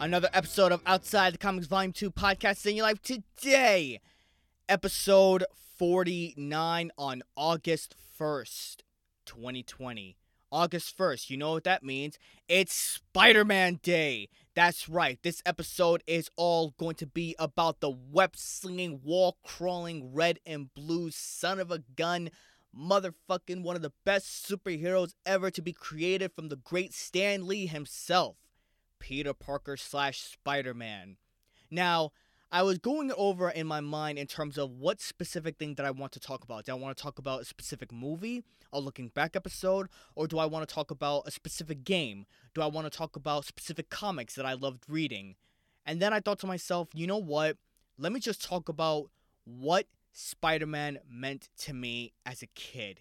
Another 0.00 0.28
episode 0.34 0.72
of 0.72 0.82
Outside 0.86 1.34
the 1.34 1.38
Comics 1.38 1.66
Volume 1.66 1.92
2 1.92 2.10
podcast 2.10 2.66
in 2.66 2.76
your 2.76 2.84
life 2.84 3.00
today. 3.00 4.00
Episode 4.68 5.44
49 5.78 6.90
on 6.98 7.22
August 7.36 7.94
1st, 8.18 8.78
2020. 9.24 10.16
August 10.50 10.98
1st, 10.98 11.30
you 11.30 11.36
know 11.36 11.52
what 11.52 11.64
that 11.64 11.82
means? 11.82 12.18
It's 12.48 12.74
Spider 12.74 13.44
Man 13.44 13.80
Day. 13.82 14.28
That's 14.54 14.88
right, 14.88 15.18
this 15.22 15.42
episode 15.46 16.02
is 16.06 16.28
all 16.36 16.74
going 16.76 16.96
to 16.96 17.06
be 17.06 17.34
about 17.38 17.80
the 17.80 17.90
web 17.90 18.36
slinging, 18.36 19.00
wall 19.02 19.38
crawling, 19.44 20.12
red 20.12 20.38
and 20.44 20.74
blue 20.74 21.10
son 21.10 21.58
of 21.58 21.70
a 21.70 21.82
gun 21.96 22.30
motherfucking 22.76 23.62
one 23.62 23.76
of 23.76 23.82
the 23.82 23.92
best 24.04 24.48
superheroes 24.48 25.14
ever 25.24 25.50
to 25.50 25.62
be 25.62 25.72
created 25.72 26.32
from 26.32 26.48
the 26.48 26.56
great 26.56 26.92
Stan 26.92 27.46
Lee 27.46 27.66
himself, 27.66 28.36
Peter 29.04 29.34
Parker 29.34 29.76
slash 29.76 30.22
Spider 30.22 30.72
Man. 30.72 31.18
Now, 31.70 32.12
I 32.50 32.62
was 32.62 32.78
going 32.78 33.12
over 33.18 33.50
in 33.50 33.66
my 33.66 33.82
mind 33.82 34.18
in 34.18 34.26
terms 34.26 34.56
of 34.56 34.70
what 34.70 34.98
specific 34.98 35.58
thing 35.58 35.74
that 35.74 35.84
I 35.84 35.90
want 35.90 36.12
to 36.12 36.20
talk 36.20 36.42
about. 36.42 36.64
Do 36.64 36.72
I 36.72 36.76
want 36.76 36.96
to 36.96 37.02
talk 37.02 37.18
about 37.18 37.42
a 37.42 37.44
specific 37.44 37.92
movie, 37.92 38.44
a 38.72 38.80
looking 38.80 39.08
back 39.08 39.36
episode, 39.36 39.88
or 40.14 40.26
do 40.26 40.38
I 40.38 40.46
want 40.46 40.66
to 40.66 40.74
talk 40.74 40.90
about 40.90 41.28
a 41.28 41.30
specific 41.30 41.84
game? 41.84 42.24
Do 42.54 42.62
I 42.62 42.66
want 42.66 42.90
to 42.90 42.98
talk 42.98 43.14
about 43.14 43.44
specific 43.44 43.90
comics 43.90 44.36
that 44.36 44.46
I 44.46 44.54
loved 44.54 44.84
reading? 44.88 45.34
And 45.84 46.00
then 46.00 46.14
I 46.14 46.20
thought 46.20 46.38
to 46.38 46.46
myself, 46.46 46.88
you 46.94 47.06
know 47.06 47.18
what? 47.18 47.58
Let 47.98 48.10
me 48.10 48.20
just 48.20 48.42
talk 48.42 48.70
about 48.70 49.10
what 49.44 49.86
Spider 50.12 50.66
Man 50.66 50.98
meant 51.06 51.50
to 51.58 51.74
me 51.74 52.14
as 52.24 52.40
a 52.40 52.46
kid, 52.46 53.00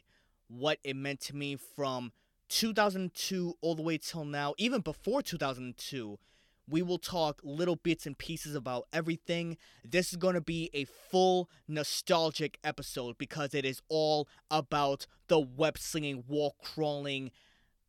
what 0.50 0.80
it 0.84 0.98
meant 0.98 1.22
to 1.22 1.36
me 1.38 1.56
from 1.56 2.12
2002 2.54 3.56
all 3.62 3.74
the 3.74 3.82
way 3.82 3.98
till 3.98 4.26
now, 4.26 4.54
even 4.60 4.80
before 4.80 5.24
2002. 5.24 6.20
We 6.70 6.84
will 6.84 7.00
talk 7.00 7.42
little 7.44 7.76
bits 7.76 8.06
and 8.06 8.16
pieces 8.16 8.54
about 8.54 8.88
everything. 8.94 9.58
This 9.84 10.12
is 10.12 10.18
going 10.18 10.36
to 10.36 10.42
be 10.42 10.70
a 10.72 10.86
full 10.86 11.50
nostalgic 11.68 12.60
episode 12.64 13.18
because 13.18 13.56
it 13.56 13.66
is 13.66 13.82
all 13.90 14.28
about 14.52 15.08
the 15.30 15.40
web 15.40 15.80
slinging, 15.80 16.26
wall 16.28 16.56
crawling, 16.64 17.32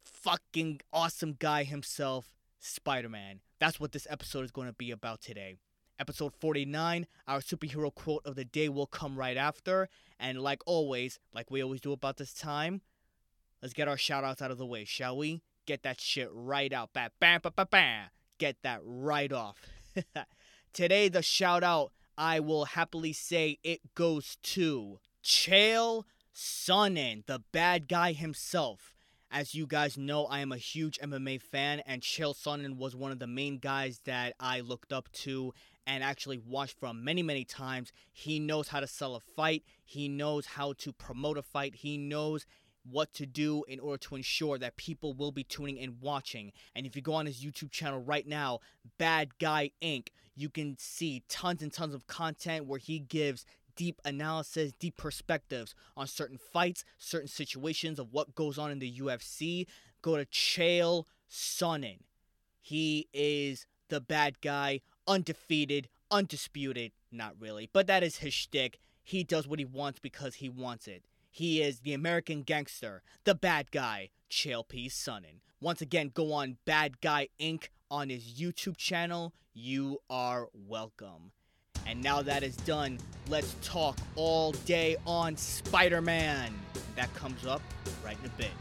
fucking 0.02 0.80
awesome 0.94 1.36
guy 1.38 1.64
himself, 1.64 2.32
Spider 2.58 3.10
Man. 3.10 3.40
That's 3.60 3.78
what 3.78 3.92
this 3.92 4.06
episode 4.08 4.46
is 4.46 4.50
going 4.50 4.68
to 4.68 4.74
be 4.74 4.90
about 4.90 5.20
today. 5.20 5.56
Episode 6.00 6.32
49, 6.40 7.06
our 7.28 7.40
superhero 7.40 7.94
quote 7.94 8.22
of 8.24 8.34
the 8.34 8.46
day 8.46 8.70
will 8.70 8.86
come 8.86 9.16
right 9.16 9.36
after. 9.36 9.90
And 10.18 10.40
like 10.40 10.62
always, 10.64 11.20
like 11.34 11.50
we 11.50 11.62
always 11.62 11.82
do 11.82 11.92
about 11.92 12.16
this 12.16 12.32
time, 12.32 12.80
let's 13.64 13.72
get 13.72 13.88
our 13.88 13.96
shout 13.96 14.24
outs 14.24 14.42
out 14.42 14.50
of 14.50 14.58
the 14.58 14.66
way, 14.66 14.84
shall 14.84 15.16
we? 15.16 15.40
Get 15.64 15.84
that 15.84 15.98
shit 15.98 16.28
right 16.30 16.70
out. 16.70 16.92
Bam, 16.92 17.08
bam, 17.18 17.40
bam, 17.42 17.52
bam, 17.56 17.66
bam. 17.70 18.06
Get 18.36 18.56
that 18.62 18.80
right 18.84 19.32
off. 19.32 19.56
Today, 20.74 21.08
the 21.08 21.22
shout 21.22 21.64
out, 21.64 21.90
I 22.18 22.40
will 22.40 22.66
happily 22.66 23.14
say 23.14 23.58
it 23.64 23.80
goes 23.94 24.36
to 24.42 24.98
Chael 25.24 26.04
Sonnen, 26.34 27.24
the 27.24 27.42
bad 27.52 27.88
guy 27.88 28.12
himself. 28.12 28.94
As 29.30 29.54
you 29.54 29.66
guys 29.66 29.96
know, 29.96 30.26
I 30.26 30.40
am 30.40 30.52
a 30.52 30.58
huge 30.58 30.98
MMA 30.98 31.40
fan, 31.40 31.80
and 31.86 32.02
Chael 32.02 32.36
Sonnen 32.36 32.76
was 32.76 32.94
one 32.94 33.12
of 33.12 33.18
the 33.18 33.26
main 33.26 33.56
guys 33.56 34.02
that 34.04 34.34
I 34.38 34.60
looked 34.60 34.92
up 34.92 35.10
to 35.22 35.54
and 35.86 36.04
actually 36.04 36.38
watched 36.38 36.78
from 36.78 37.02
many, 37.02 37.22
many 37.22 37.44
times. 37.44 37.92
He 38.12 38.38
knows 38.38 38.68
how 38.68 38.80
to 38.80 38.86
sell 38.86 39.14
a 39.14 39.20
fight, 39.20 39.64
he 39.86 40.06
knows 40.06 40.44
how 40.44 40.74
to 40.74 40.92
promote 40.92 41.38
a 41.38 41.42
fight, 41.42 41.76
he 41.76 41.96
knows 41.96 42.44
what 42.88 43.12
to 43.14 43.26
do 43.26 43.64
in 43.68 43.80
order 43.80 43.98
to 43.98 44.16
ensure 44.16 44.58
that 44.58 44.76
people 44.76 45.14
will 45.14 45.32
be 45.32 45.44
tuning 45.44 45.78
and 45.78 46.00
watching. 46.00 46.52
And 46.74 46.86
if 46.86 46.94
you 46.94 47.02
go 47.02 47.14
on 47.14 47.26
his 47.26 47.44
YouTube 47.44 47.70
channel 47.70 48.00
right 48.00 48.26
now, 48.26 48.60
Bad 48.98 49.38
Guy 49.38 49.70
Inc., 49.82 50.08
you 50.36 50.48
can 50.48 50.76
see 50.78 51.22
tons 51.28 51.62
and 51.62 51.72
tons 51.72 51.94
of 51.94 52.06
content 52.06 52.66
where 52.66 52.78
he 52.78 52.98
gives 52.98 53.46
deep 53.76 54.00
analysis, 54.04 54.72
deep 54.78 54.96
perspectives 54.96 55.74
on 55.96 56.06
certain 56.06 56.38
fights, 56.38 56.84
certain 56.98 57.28
situations 57.28 57.98
of 57.98 58.12
what 58.12 58.34
goes 58.34 58.58
on 58.58 58.70
in 58.70 58.78
the 58.78 58.92
UFC. 59.00 59.66
Go 60.02 60.16
to 60.16 60.26
Chael 60.26 61.04
Sonnen. 61.30 61.98
He 62.60 63.08
is 63.12 63.66
the 63.88 64.00
bad 64.00 64.40
guy, 64.40 64.80
undefeated, 65.06 65.88
undisputed. 66.10 66.92
Not 67.12 67.34
really, 67.38 67.68
but 67.72 67.86
that 67.86 68.02
is 68.02 68.18
his 68.18 68.34
shtick. 68.34 68.78
He 69.02 69.22
does 69.22 69.46
what 69.46 69.58
he 69.58 69.64
wants 69.64 69.98
because 69.98 70.36
he 70.36 70.48
wants 70.48 70.88
it. 70.88 71.04
He 71.36 71.60
is 71.60 71.80
the 71.80 71.94
American 71.94 72.42
gangster, 72.44 73.02
the 73.24 73.34
bad 73.34 73.72
guy, 73.72 74.10
Chael 74.30 74.68
P. 74.68 74.88
Sonnen. 74.88 75.40
Once 75.60 75.80
again, 75.80 76.12
go 76.14 76.32
on 76.32 76.58
Bad 76.64 77.00
Guy 77.00 77.26
Inc. 77.40 77.70
on 77.90 78.08
his 78.08 78.22
YouTube 78.22 78.76
channel. 78.76 79.34
You 79.52 79.98
are 80.08 80.46
welcome. 80.54 81.32
And 81.88 82.00
now 82.00 82.22
that 82.22 82.44
is 82.44 82.54
done, 82.58 82.98
let's 83.28 83.56
talk 83.64 83.98
all 84.14 84.52
day 84.64 84.96
on 85.08 85.36
Spider 85.36 86.00
Man. 86.00 86.54
That 86.94 87.12
comes 87.14 87.44
up 87.44 87.62
right 88.04 88.16
in 88.20 88.26
a 88.26 88.34
bit. 88.38 88.52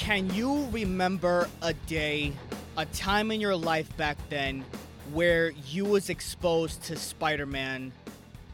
Can 0.00 0.32
you 0.34 0.66
remember 0.72 1.46
a 1.60 1.74
day, 1.74 2.32
a 2.78 2.86
time 2.86 3.30
in 3.30 3.38
your 3.38 3.54
life 3.54 3.94
back 3.98 4.16
then 4.30 4.64
where 5.12 5.50
you 5.50 5.84
was 5.84 6.08
exposed 6.08 6.82
to 6.84 6.96
Spider-Man 6.96 7.92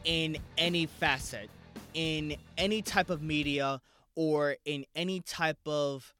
in 0.03 0.37
any 0.57 0.87
facet, 0.87 1.49
in 1.93 2.35
any 2.57 2.81
type 2.81 3.09
of 3.09 3.21
media 3.21 3.79
or 4.13 4.57
in 4.65 4.85
any 4.93 5.21
type 5.21 5.65
of 5.65 6.13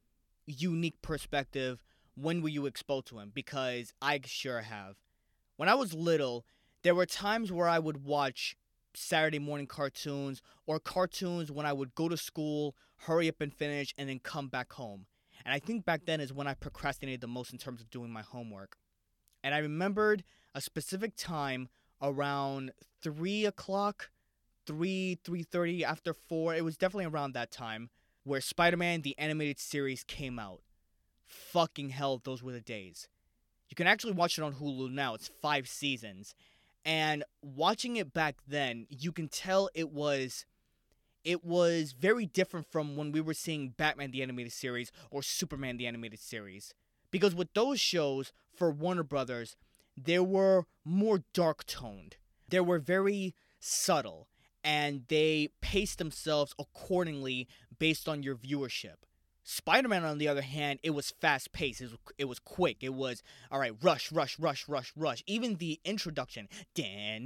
unique 0.45 0.99
perspective? 1.01 1.83
When 2.15 2.41
were 2.41 2.47
you 2.47 2.65
exposed 2.65 3.07
to 3.07 3.19
him? 3.19 3.33
Because 3.35 3.91
I 4.01 4.21
sure 4.23 4.61
have. 4.61 4.95
When 5.57 5.67
I 5.67 5.75
was 5.75 5.93
little, 5.93 6.45
there 6.83 6.95
were 6.95 7.05
times 7.05 7.51
where 7.51 7.67
I 7.67 7.79
would 7.79 8.05
watch 8.05 8.55
Saturday 8.93 9.39
morning 9.39 9.67
cartoons 9.67 10.41
or 10.65 10.79
cartoons 10.79 11.51
when 11.51 11.65
I 11.65 11.73
would 11.73 11.95
go 11.95 12.07
to 12.07 12.15
school, 12.15 12.77
hurry 12.99 13.27
up 13.27 13.41
and 13.41 13.53
finish, 13.53 13.93
and 13.97 14.07
then 14.07 14.19
come 14.19 14.47
back 14.47 14.71
home. 14.71 15.05
And 15.47 15.53
I 15.53 15.59
think 15.59 15.85
back 15.85 16.01
then 16.05 16.19
is 16.19 16.33
when 16.33 16.45
I 16.45 16.55
procrastinated 16.55 17.21
the 17.21 17.27
most 17.27 17.53
in 17.53 17.57
terms 17.57 17.79
of 17.79 17.89
doing 17.89 18.11
my 18.11 18.21
homework. 18.21 18.75
And 19.45 19.55
I 19.55 19.59
remembered 19.59 20.25
a 20.53 20.59
specific 20.59 21.15
time 21.15 21.69
around 22.01 22.73
three 23.01 23.45
o'clock, 23.45 24.09
three, 24.65 25.17
three 25.23 25.43
thirty, 25.43 25.85
after 25.85 26.13
four. 26.13 26.53
It 26.53 26.65
was 26.65 26.75
definitely 26.75 27.05
around 27.05 27.31
that 27.31 27.49
time 27.49 27.91
where 28.25 28.41
Spider-Man 28.41 29.03
the 29.03 29.17
animated 29.17 29.57
series 29.57 30.03
came 30.03 30.37
out. 30.37 30.59
Fucking 31.23 31.91
hell, 31.91 32.19
those 32.21 32.43
were 32.43 32.51
the 32.51 32.59
days. 32.59 33.07
You 33.69 33.75
can 33.75 33.87
actually 33.87 34.13
watch 34.13 34.37
it 34.37 34.43
on 34.43 34.55
Hulu 34.55 34.91
now. 34.91 35.13
It's 35.13 35.31
five 35.41 35.69
seasons. 35.69 36.35
And 36.83 37.23
watching 37.41 37.95
it 37.95 38.11
back 38.11 38.35
then, 38.45 38.85
you 38.89 39.13
can 39.13 39.29
tell 39.29 39.69
it 39.73 39.91
was 39.93 40.45
it 41.27 41.43
was 41.43 41.91
very 41.91 42.25
different 42.25 42.71
from 42.71 42.95
when 42.95 43.11
we 43.11 43.19
were 43.19 43.33
seeing 43.33 43.73
Batman 43.75 44.11
the 44.11 44.23
animated 44.23 44.53
series 44.53 44.93
or 45.11 45.21
Superman 45.21 45.75
the 45.75 45.85
animated 45.85 46.21
series. 46.21 46.73
Because 47.11 47.35
with 47.35 47.53
those 47.53 47.81
shows 47.81 48.31
for 48.55 48.71
Warner 48.71 49.03
Brothers, 49.03 49.57
they 49.97 50.19
were 50.19 50.67
more 50.85 51.25
dark 51.33 51.65
toned. 51.65 52.15
They 52.47 52.61
were 52.61 52.79
very 52.79 53.35
subtle 53.59 54.29
and 54.63 55.03
they 55.09 55.49
paced 55.59 55.97
themselves 55.97 56.55
accordingly 56.57 57.49
based 57.77 58.07
on 58.07 58.23
your 58.23 58.35
viewership. 58.35 59.03
Spider-Man, 59.49 60.03
on 60.03 60.17
the 60.17 60.27
other 60.27 60.41
hand, 60.41 60.79
it 60.83 60.89
was 60.89 61.11
fast-paced. 61.21 61.79
It 61.79 61.85
was, 61.85 61.99
it 62.17 62.25
was 62.25 62.37
quick. 62.37 62.79
It 62.81 62.93
was 62.93 63.23
all 63.49 63.59
right, 63.59 63.71
rush, 63.81 64.11
rush, 64.11 64.37
rush, 64.37 64.67
rush, 64.67 64.91
rush. 64.93 65.23
Even 65.25 65.55
the 65.55 65.79
introduction, 65.85 66.49
and 66.77 67.25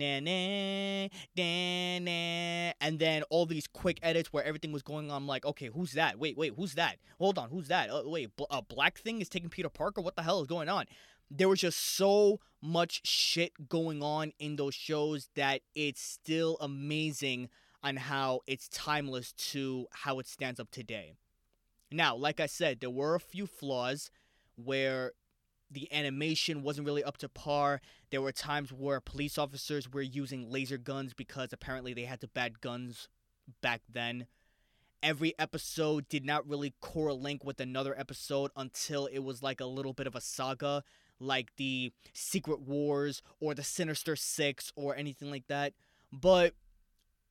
then 3.00 3.24
all 3.32 3.48
these 3.48 3.66
quick 3.66 3.98
edits 4.04 4.32
where 4.32 4.44
everything 4.44 4.72
was 4.72 4.84
going 4.84 5.10
on. 5.10 5.18
I'm 5.18 5.28
like, 5.28 5.48
okay, 5.48 5.72
who's 5.74 5.94
that? 5.94 6.20
Wait, 6.20 6.38
wait, 6.38 6.54
who's 6.56 6.76
that? 6.76 6.98
Hold 7.18 7.40
on, 7.40 7.50
who's 7.50 7.70
that? 7.70 7.90
Uh, 7.90 8.04
wait, 8.06 8.30
a 8.52 8.62
black 8.62 9.00
thing 9.00 9.20
is 9.20 9.28
taking 9.28 9.50
Peter 9.50 9.70
Parker. 9.70 10.02
What 10.02 10.16
the 10.16 10.22
hell 10.22 10.42
is 10.42 10.48
going 10.48 10.70
on? 10.70 10.86
There 11.32 11.50
was 11.50 11.62
just 11.62 11.80
so 11.80 12.40
much 12.62 13.02
shit 13.04 13.68
going 13.68 14.04
on 14.04 14.34
in 14.38 14.58
those 14.58 14.76
shows 14.76 15.30
that 15.36 15.62
it's 15.74 16.04
still 16.04 16.60
amazing 16.62 17.50
on 17.82 17.96
how 17.96 18.42
it's 18.46 18.68
timeless 18.68 19.32
to 19.32 19.88
how 19.90 20.20
it 20.20 20.28
stands 20.28 20.60
up 20.60 20.70
today. 20.70 21.16
Now, 21.92 22.16
like 22.16 22.40
I 22.40 22.46
said, 22.46 22.80
there 22.80 22.90
were 22.90 23.16
a 23.16 23.20
few 23.20 23.46
flaws 23.46 24.12
where 24.56 25.12
the 25.70 25.92
animation 25.94 26.64
wasn't 26.64 26.86
really 26.86 27.04
up 27.04 27.18
to 27.18 27.30
par. 27.30 27.82
There 28.12 28.22
were 28.22 28.32
times 28.32 28.72
where 28.72 29.00
police 29.00 29.38
officers 29.38 29.92
were 29.92 30.02
using 30.02 30.50
laser 30.50 30.78
guns 30.78 31.14
because 31.14 31.54
apparently 31.54 31.94
they 31.94 32.04
had 32.04 32.22
to 32.22 32.28
bad 32.28 32.62
guns 32.62 33.08
back 33.62 33.82
then. 33.92 34.28
Every 35.04 35.34
episode 35.40 36.08
did 36.10 36.26
not 36.26 36.48
really 36.48 36.74
correlate 36.80 37.44
with 37.44 37.60
another 37.60 37.98
episode 37.98 38.52
until 38.56 39.08
it 39.08 39.20
was 39.20 39.42
like 39.42 39.60
a 39.60 39.66
little 39.66 39.94
bit 39.94 40.08
of 40.08 40.16
a 40.16 40.22
saga, 40.22 40.84
like 41.20 41.56
the 41.58 41.92
Secret 42.14 42.62
Wars 42.62 43.22
or 43.40 43.56
the 43.56 43.64
Sinister 43.64 44.16
Six 44.16 44.72
or 44.76 44.96
anything 44.96 45.32
like 45.32 45.48
that. 45.48 45.74
But 46.12 46.54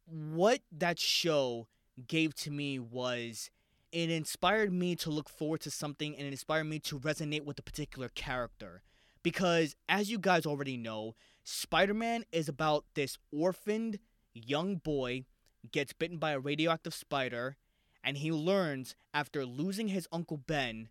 what 0.07 0.63
that 0.73 0.99
show 0.99 1.69
gave 2.09 2.35
to 2.37 2.51
me 2.51 2.79
was 2.79 3.51
it 3.93 4.11
inspired 4.11 4.73
me 4.73 4.95
to 4.97 5.11
look 5.11 5.29
forward 5.29 5.61
to 5.63 5.71
something 5.71 6.17
and 6.17 6.27
it 6.27 6.33
inspired 6.33 6.65
me 6.65 6.79
to 6.81 6.99
resonate 6.99 7.45
with 7.45 7.59
a 7.59 7.63
particular 7.63 8.09
character. 8.09 8.83
Because, 9.23 9.77
as 9.89 10.11
you 10.11 10.19
guys 10.19 10.47
already 10.47 10.77
know, 10.77 11.15
Spider 11.45 11.95
Man 11.95 12.25
is 12.33 12.49
about 12.49 12.85
this 12.95 13.19
orphaned 13.33 13.99
young 14.33 14.77
boy 14.77 15.25
gets 15.73 15.93
bitten 15.93 16.19
by 16.19 16.33
a 16.33 16.41
radioactive 16.41 16.95
spider, 16.95 17.57
and 18.03 18.19
he 18.19 18.33
learns 18.33 18.95
after 19.13 19.45
losing 19.45 19.89
his 19.89 20.09
Uncle 20.11 20.39
Ben 20.39 20.89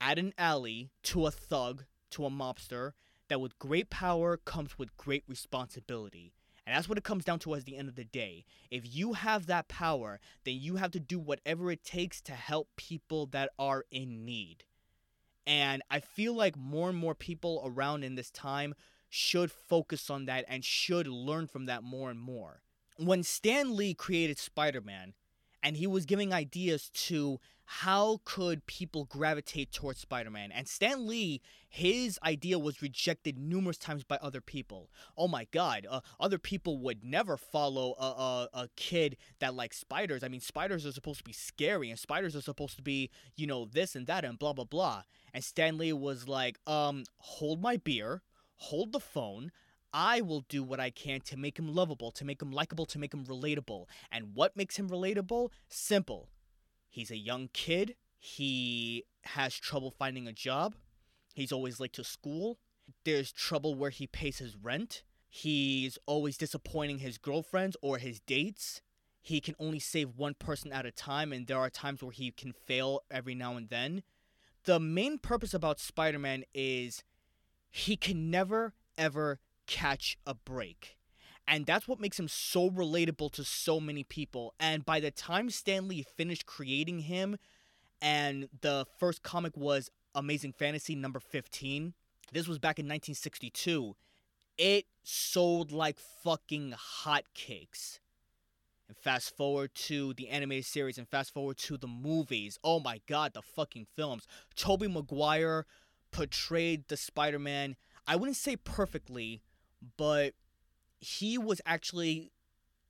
at 0.00 0.18
an 0.18 0.34
alley 0.36 0.90
to 1.04 1.26
a 1.26 1.30
thug, 1.30 1.84
to 2.10 2.26
a 2.26 2.30
mobster, 2.30 2.92
that 3.28 3.40
with 3.40 3.58
great 3.58 3.90
power 3.90 4.36
comes 4.36 4.78
with 4.78 4.96
great 4.96 5.24
responsibility. 5.28 6.32
And 6.70 6.76
that's 6.76 6.88
what 6.88 6.98
it 6.98 7.02
comes 7.02 7.24
down 7.24 7.40
to 7.40 7.54
at 7.56 7.64
the 7.64 7.76
end 7.76 7.88
of 7.88 7.96
the 7.96 8.04
day. 8.04 8.44
If 8.70 8.94
you 8.94 9.14
have 9.14 9.46
that 9.46 9.66
power, 9.66 10.20
then 10.44 10.54
you 10.54 10.76
have 10.76 10.92
to 10.92 11.00
do 11.00 11.18
whatever 11.18 11.72
it 11.72 11.82
takes 11.82 12.20
to 12.20 12.32
help 12.32 12.68
people 12.76 13.26
that 13.32 13.50
are 13.58 13.86
in 13.90 14.24
need. 14.24 14.62
And 15.48 15.82
I 15.90 15.98
feel 15.98 16.32
like 16.32 16.56
more 16.56 16.88
and 16.88 16.96
more 16.96 17.16
people 17.16 17.60
around 17.66 18.04
in 18.04 18.14
this 18.14 18.30
time 18.30 18.76
should 19.08 19.50
focus 19.50 20.10
on 20.10 20.26
that 20.26 20.44
and 20.46 20.64
should 20.64 21.08
learn 21.08 21.48
from 21.48 21.66
that 21.66 21.82
more 21.82 22.08
and 22.08 22.20
more. 22.20 22.62
When 22.96 23.24
Stan 23.24 23.76
Lee 23.76 23.92
created 23.92 24.38
Spider 24.38 24.80
Man, 24.80 25.14
and 25.62 25.76
he 25.76 25.86
was 25.86 26.06
giving 26.06 26.32
ideas 26.32 26.90
to 26.94 27.38
how 27.64 28.20
could 28.24 28.66
people 28.66 29.04
gravitate 29.04 29.70
towards 29.70 30.00
Spider-Man. 30.00 30.50
And 30.50 30.66
Stan 30.66 31.06
Lee, 31.06 31.40
his 31.68 32.18
idea 32.24 32.58
was 32.58 32.82
rejected 32.82 33.38
numerous 33.38 33.78
times 33.78 34.02
by 34.02 34.18
other 34.20 34.40
people. 34.40 34.90
Oh 35.16 35.28
my 35.28 35.46
God, 35.52 35.86
uh, 35.88 36.00
other 36.18 36.38
people 36.38 36.78
would 36.78 37.04
never 37.04 37.36
follow 37.36 37.94
a, 37.96 38.04
a, 38.04 38.48
a 38.62 38.68
kid 38.74 39.16
that 39.38 39.54
likes 39.54 39.78
spiders. 39.78 40.24
I 40.24 40.28
mean, 40.28 40.40
spiders 40.40 40.84
are 40.84 40.90
supposed 40.90 41.18
to 41.18 41.24
be 41.24 41.32
scary, 41.32 41.90
and 41.90 41.98
spiders 41.98 42.34
are 42.34 42.40
supposed 42.40 42.74
to 42.74 42.82
be, 42.82 43.08
you 43.36 43.46
know, 43.46 43.66
this 43.66 43.94
and 43.94 44.08
that, 44.08 44.24
and 44.24 44.36
blah 44.36 44.52
blah 44.52 44.64
blah. 44.64 45.04
And 45.32 45.44
Stan 45.44 45.78
Lee 45.78 45.92
was 45.92 46.26
like, 46.26 46.58
um, 46.66 47.04
hold 47.18 47.62
my 47.62 47.76
beer, 47.76 48.22
hold 48.56 48.90
the 48.90 48.98
phone. 48.98 49.52
I 49.92 50.20
will 50.20 50.44
do 50.48 50.62
what 50.62 50.80
I 50.80 50.90
can 50.90 51.20
to 51.22 51.36
make 51.36 51.58
him 51.58 51.74
lovable, 51.74 52.10
to 52.12 52.24
make 52.24 52.40
him 52.40 52.52
likable, 52.52 52.86
to 52.86 52.98
make 52.98 53.12
him 53.12 53.24
relatable. 53.24 53.86
And 54.10 54.34
what 54.34 54.56
makes 54.56 54.76
him 54.76 54.88
relatable? 54.88 55.50
Simple. 55.68 56.28
He's 56.88 57.10
a 57.10 57.16
young 57.16 57.48
kid. 57.52 57.96
He 58.18 59.04
has 59.22 59.54
trouble 59.54 59.90
finding 59.90 60.26
a 60.26 60.32
job. 60.32 60.74
He's 61.34 61.52
always 61.52 61.80
late 61.80 61.92
to 61.94 62.04
school. 62.04 62.58
There's 63.04 63.32
trouble 63.32 63.74
where 63.74 63.90
he 63.90 64.06
pays 64.06 64.38
his 64.38 64.56
rent. 64.56 65.02
He's 65.28 65.98
always 66.06 66.36
disappointing 66.36 66.98
his 66.98 67.18
girlfriends 67.18 67.76
or 67.80 67.98
his 67.98 68.20
dates. 68.20 68.82
He 69.22 69.40
can 69.40 69.54
only 69.58 69.78
save 69.78 70.16
one 70.16 70.34
person 70.34 70.72
at 70.72 70.86
a 70.86 70.90
time, 70.90 71.32
and 71.32 71.46
there 71.46 71.58
are 71.58 71.70
times 71.70 72.02
where 72.02 72.10
he 72.10 72.30
can 72.30 72.52
fail 72.52 73.02
every 73.10 73.34
now 73.34 73.56
and 73.56 73.68
then. 73.68 74.02
The 74.64 74.80
main 74.80 75.18
purpose 75.18 75.54
about 75.54 75.78
Spider 75.78 76.18
Man 76.18 76.44
is 76.52 77.04
he 77.70 77.96
can 77.96 78.30
never, 78.30 78.74
ever 78.98 79.38
catch 79.70 80.18
a 80.26 80.34
break. 80.34 80.98
And 81.46 81.64
that's 81.64 81.88
what 81.88 82.00
makes 82.00 82.18
him 82.18 82.28
so 82.28 82.68
relatable 82.68 83.32
to 83.32 83.44
so 83.44 83.80
many 83.80 84.04
people. 84.04 84.54
And 84.60 84.84
by 84.84 85.00
the 85.00 85.10
time 85.10 85.48
Stan 85.50 85.88
Lee 85.88 86.04
finished 86.16 86.44
creating 86.44 87.00
him, 87.00 87.38
and 88.02 88.48
the 88.60 88.86
first 88.98 89.22
comic 89.22 89.56
was 89.56 89.90
Amazing 90.14 90.52
Fantasy 90.52 90.94
number 90.94 91.20
15, 91.20 91.94
this 92.32 92.46
was 92.46 92.58
back 92.58 92.78
in 92.78 92.86
1962, 92.86 93.96
it 94.58 94.86
sold 95.02 95.72
like 95.72 95.98
fucking 96.22 96.74
hotcakes. 97.04 98.00
And 98.88 98.96
fast 98.96 99.36
forward 99.36 99.74
to 99.86 100.14
the 100.14 100.28
animated 100.28 100.66
series 100.66 100.98
and 100.98 101.08
fast 101.08 101.32
forward 101.32 101.58
to 101.58 101.76
the 101.76 101.86
movies. 101.86 102.58
Oh 102.64 102.80
my 102.80 103.00
god, 103.06 103.34
the 103.34 103.42
fucking 103.42 103.86
films. 103.96 104.26
Tobey 104.56 104.88
Maguire 104.88 105.64
portrayed 106.10 106.88
the 106.88 106.96
Spider 106.96 107.38
Man, 107.38 107.76
I 108.06 108.16
wouldn't 108.16 108.36
say 108.36 108.56
perfectly, 108.56 109.42
but 109.96 110.34
he 110.98 111.38
was 111.38 111.60
actually 111.64 112.32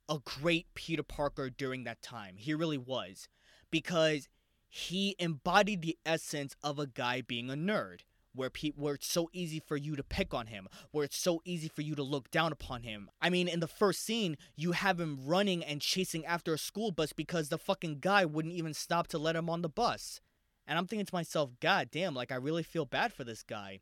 a 0.08 0.18
great 0.18 0.66
Peter 0.74 1.02
Parker 1.02 1.50
during 1.50 1.84
that 1.84 2.02
time. 2.02 2.36
He 2.36 2.52
really 2.52 2.78
was. 2.78 3.28
Because 3.70 4.28
he 4.68 5.14
embodied 5.18 5.82
the 5.82 5.98
essence 6.04 6.56
of 6.62 6.78
a 6.78 6.86
guy 6.86 7.22
being 7.22 7.50
a 7.50 7.54
nerd. 7.54 8.00
Where, 8.32 8.50
pe- 8.50 8.74
where 8.76 8.94
it's 8.94 9.10
so 9.10 9.28
easy 9.32 9.58
for 9.58 9.76
you 9.76 9.96
to 9.96 10.04
pick 10.04 10.32
on 10.32 10.46
him, 10.46 10.68
where 10.92 11.04
it's 11.04 11.18
so 11.18 11.42
easy 11.44 11.66
for 11.66 11.82
you 11.82 11.96
to 11.96 12.02
look 12.04 12.30
down 12.30 12.52
upon 12.52 12.84
him. 12.84 13.10
I 13.20 13.28
mean, 13.28 13.48
in 13.48 13.58
the 13.58 13.66
first 13.66 14.04
scene, 14.04 14.36
you 14.54 14.70
have 14.70 15.00
him 15.00 15.18
running 15.26 15.64
and 15.64 15.80
chasing 15.80 16.24
after 16.24 16.54
a 16.54 16.58
school 16.58 16.92
bus 16.92 17.12
because 17.12 17.48
the 17.48 17.58
fucking 17.58 17.98
guy 17.98 18.24
wouldn't 18.24 18.54
even 18.54 18.72
stop 18.72 19.08
to 19.08 19.18
let 19.18 19.34
him 19.34 19.50
on 19.50 19.62
the 19.62 19.68
bus. 19.68 20.20
And 20.64 20.78
I'm 20.78 20.86
thinking 20.86 21.06
to 21.06 21.14
myself, 21.14 21.50
God 21.58 21.88
damn, 21.90 22.14
like 22.14 22.30
I 22.30 22.36
really 22.36 22.62
feel 22.62 22.84
bad 22.84 23.12
for 23.12 23.24
this 23.24 23.42
guy. 23.42 23.80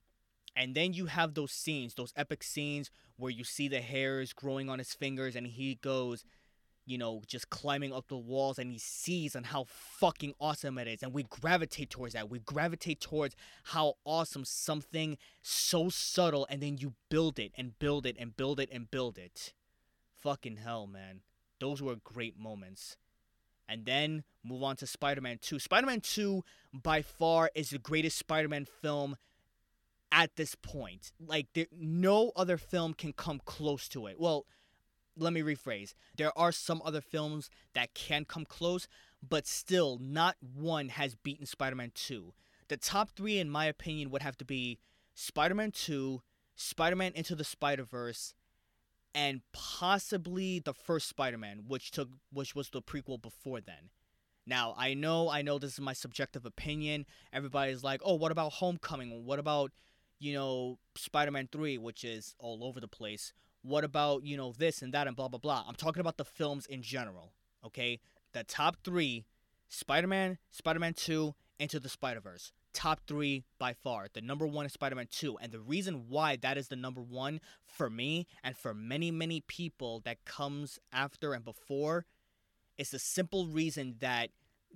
And 0.58 0.75
then 0.75 0.93
you 0.93 1.06
have 1.06 1.34
those 1.34 1.52
scenes, 1.52 1.94
those 1.94 2.12
epic 2.16 2.43
scenes 2.43 2.90
where 3.16 3.31
you 3.31 3.44
see 3.44 3.69
the 3.69 3.81
hairs 3.81 4.32
growing 4.32 4.69
on 4.69 4.81
his 4.81 4.93
fingers 4.93 5.37
and 5.37 5.46
he 5.46 5.76
goes, 5.76 6.25
you 6.85 6.99
know, 6.99 7.23
just 7.28 7.49
climbing 7.49 7.92
up 7.92 8.09
the 8.09 8.16
walls 8.16 8.59
and 8.59 8.73
he 8.73 8.78
sees 8.78 9.37
and 9.37 9.47
how 9.47 9.66
fucking 9.68 10.35
awesome 10.40 10.76
it 10.78 10.88
is. 10.88 11.04
And 11.04 11.12
we 11.12 11.23
gravitate 11.23 11.90
towards 11.90 12.14
that. 12.14 12.28
We 12.28 12.40
gravitate 12.40 13.00
towards 13.00 13.37
how 13.62 13.94
awesome 14.04 14.44
something 14.44 15.16
so 15.42 15.90
subtle 15.90 16.44
and 16.50 16.61
then 16.61 16.76
you 16.76 16.94
build 17.09 17.38
it 17.38 17.52
and 17.56 17.78
build 17.78 18.04
it 18.04 18.16
and 18.18 18.37
build 18.37 18.59
it 18.59 18.68
and 18.73 18.90
build 18.90 19.16
it. 19.16 19.52
Fucking 20.11 20.56
hell, 20.56 20.88
man. 20.88 21.21
Those 21.61 21.80
were 21.80 21.94
great 22.02 22.37
moments. 22.37 22.97
And 23.68 23.85
then 23.85 24.25
move 24.42 24.64
on 24.64 24.75
to 24.76 24.88
Spider 24.88 25.21
Man 25.21 25.38
2. 25.40 25.61
Spider 25.61 25.87
Man 25.87 26.00
2, 26.00 26.42
by 26.73 27.02
far, 27.02 27.49
is 27.54 27.71
the 27.71 27.78
greatest 27.78 28.18
Spider 28.18 28.49
Man 28.49 28.64
film 28.64 29.16
at 30.12 30.36
this 30.36 30.54
point. 30.54 31.12
Like 31.24 31.48
there, 31.54 31.66
no 31.72 32.32
other 32.36 32.56
film 32.56 32.94
can 32.94 33.12
come 33.12 33.40
close 33.44 33.88
to 33.90 34.06
it. 34.06 34.18
Well, 34.18 34.46
let 35.16 35.32
me 35.32 35.42
rephrase. 35.42 35.94
There 36.16 36.36
are 36.38 36.52
some 36.52 36.80
other 36.84 37.00
films 37.00 37.50
that 37.74 37.94
can 37.94 38.24
come 38.24 38.44
close, 38.44 38.86
but 39.26 39.46
still 39.46 39.98
not 40.00 40.36
one 40.40 40.90
has 40.90 41.14
beaten 41.14 41.46
Spider-Man 41.46 41.92
2. 41.94 42.32
The 42.68 42.76
top 42.76 43.10
3 43.10 43.38
in 43.38 43.50
my 43.50 43.64
opinion 43.66 44.10
would 44.10 44.22
have 44.22 44.36
to 44.38 44.44
be 44.44 44.78
Spider-Man 45.14 45.72
2, 45.72 46.22
Spider-Man 46.54 47.12
Into 47.14 47.34
the 47.34 47.44
Spider-Verse, 47.44 48.34
and 49.14 49.40
possibly 49.52 50.60
the 50.60 50.74
first 50.74 51.08
Spider-Man, 51.08 51.64
which 51.66 51.90
took 51.90 52.10
which 52.32 52.54
was 52.54 52.70
the 52.70 52.82
prequel 52.82 53.20
before 53.20 53.60
then. 53.60 53.90
Now, 54.46 54.74
I 54.78 54.94
know 54.94 55.28
I 55.28 55.42
know 55.42 55.58
this 55.58 55.74
is 55.74 55.80
my 55.80 55.92
subjective 55.92 56.46
opinion. 56.46 57.06
Everybody's 57.32 57.82
like, 57.82 58.00
"Oh, 58.04 58.14
what 58.14 58.32
about 58.32 58.54
Homecoming? 58.54 59.24
What 59.24 59.38
about 59.38 59.72
you 60.18 60.34
know, 60.34 60.78
Spider 60.96 61.30
Man 61.30 61.48
3, 61.50 61.78
which 61.78 62.04
is 62.04 62.34
all 62.38 62.64
over 62.64 62.80
the 62.80 62.88
place. 62.88 63.32
What 63.62 63.84
about, 63.84 64.25
you 64.25 64.37
know, 64.37 64.52
this 64.56 64.82
and 64.82 64.92
that 64.94 65.06
and 65.06 65.16
blah, 65.16 65.28
blah, 65.28 65.38
blah? 65.38 65.64
I'm 65.66 65.75
talking 65.75 66.00
about 66.00 66.16
the 66.16 66.25
films 66.25 66.66
in 66.66 66.82
general, 66.82 67.32
okay? 67.64 68.00
The 68.32 68.44
top 68.44 68.76
three 68.84 69.26
Spider 69.68 70.06
Man, 70.06 70.38
Spider 70.50 70.80
Man 70.80 70.94
2, 70.94 71.34
Into 71.58 71.80
the 71.80 71.88
Spider 71.88 72.20
Verse. 72.20 72.52
Top 72.72 73.00
three 73.06 73.44
by 73.58 73.72
far. 73.72 74.06
The 74.12 74.20
number 74.20 74.46
one 74.46 74.66
is 74.66 74.72
Spider 74.72 74.94
Man 74.94 75.08
2. 75.10 75.38
And 75.38 75.52
the 75.52 75.60
reason 75.60 76.06
why 76.08 76.37
that 76.37 76.56
is 76.56 76.68
the 76.68 76.76
number 76.76 77.02
one 77.02 77.40
for 77.64 77.90
me 77.90 78.26
and 78.42 78.56
for 78.56 78.72
many, 78.72 79.10
many 79.10 79.40
people 79.40 80.00
that 80.04 80.25
comes 80.25 80.78
after 80.92 81.34
and 81.34 81.44
before 81.44 82.06
is 82.76 82.90
the 82.90 82.98
simple 82.98 83.46
reason 83.46 83.96
that 84.00 84.30